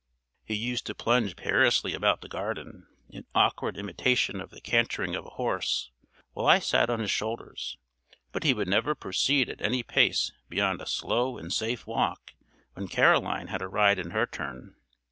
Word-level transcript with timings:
He 0.43 0.55
used 0.55 0.87
to 0.87 0.95
plunge 0.95 1.35
perilously 1.35 1.93
about 1.93 2.21
the 2.21 2.27
garden, 2.27 2.87
in 3.07 3.27
awkward 3.35 3.77
imitation 3.77 4.41
of 4.41 4.49
the 4.49 4.59
cantering 4.59 5.13
of 5.15 5.27
a 5.27 5.37
horse, 5.37 5.91
while 6.33 6.47
I 6.47 6.57
sat 6.57 6.89
on 6.89 6.99
his 7.01 7.11
shoulders; 7.11 7.77
but 8.31 8.43
he 8.43 8.55
would 8.55 8.67
never 8.67 8.95
proceed 8.95 9.47
at 9.47 9.61
any 9.61 9.83
pace 9.83 10.31
beyond 10.49 10.81
a 10.81 10.87
slow 10.87 11.37
and 11.37 11.53
safe 11.53 11.85
walk 11.85 12.33
when 12.73 12.87
Caroline 12.87 13.49
had 13.49 13.61
a 13.61 13.67
ride 13.67 13.99
in 13.99 14.09
her 14.09 14.25
turn. 14.25 14.73